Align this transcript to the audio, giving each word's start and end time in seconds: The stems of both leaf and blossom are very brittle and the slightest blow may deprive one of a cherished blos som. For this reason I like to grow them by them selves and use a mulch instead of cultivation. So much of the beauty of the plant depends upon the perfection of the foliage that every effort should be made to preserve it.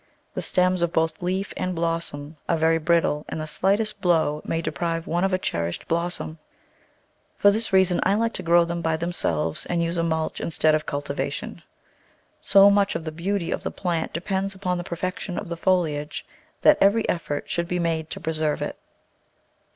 The 0.33 0.41
stems 0.41 0.81
of 0.81 0.91
both 0.91 1.21
leaf 1.21 1.53
and 1.55 1.75
blossom 1.75 2.35
are 2.49 2.57
very 2.57 2.79
brittle 2.79 3.23
and 3.29 3.39
the 3.39 3.45
slightest 3.45 4.01
blow 4.01 4.41
may 4.43 4.59
deprive 4.59 5.05
one 5.05 5.23
of 5.23 5.31
a 5.31 5.37
cherished 5.37 5.87
blos 5.87 6.15
som. 6.15 6.39
For 7.37 7.51
this 7.51 7.71
reason 7.71 7.99
I 8.01 8.15
like 8.15 8.33
to 8.33 8.41
grow 8.41 8.65
them 8.65 8.81
by 8.81 8.97
them 8.97 9.13
selves 9.13 9.67
and 9.67 9.83
use 9.83 9.97
a 9.97 10.03
mulch 10.03 10.41
instead 10.41 10.73
of 10.73 10.87
cultivation. 10.87 11.61
So 12.41 12.71
much 12.71 12.95
of 12.95 13.05
the 13.05 13.11
beauty 13.11 13.51
of 13.51 13.61
the 13.61 13.69
plant 13.69 14.11
depends 14.11 14.55
upon 14.55 14.79
the 14.79 14.83
perfection 14.83 15.37
of 15.37 15.49
the 15.49 15.55
foliage 15.55 16.25
that 16.63 16.79
every 16.81 17.07
effort 17.07 17.47
should 17.47 17.67
be 17.67 17.77
made 17.77 18.09
to 18.09 18.19
preserve 18.19 18.63
it. 18.63 18.79